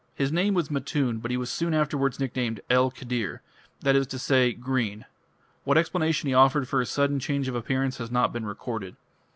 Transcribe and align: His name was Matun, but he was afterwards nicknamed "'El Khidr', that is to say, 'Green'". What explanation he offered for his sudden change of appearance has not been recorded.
His 0.15 0.31
name 0.31 0.55
was 0.55 0.71
Matun, 0.71 1.19
but 1.19 1.29
he 1.29 1.37
was 1.37 1.61
afterwards 1.61 2.19
nicknamed 2.19 2.59
"'El 2.71 2.89
Khidr', 2.89 3.41
that 3.81 3.95
is 3.95 4.07
to 4.07 4.17
say, 4.17 4.51
'Green'". 4.51 5.05
What 5.63 5.77
explanation 5.77 6.25
he 6.27 6.33
offered 6.33 6.67
for 6.67 6.79
his 6.79 6.89
sudden 6.89 7.19
change 7.19 7.47
of 7.47 7.53
appearance 7.53 7.99
has 7.99 8.09
not 8.09 8.33
been 8.33 8.47
recorded. 8.47 8.95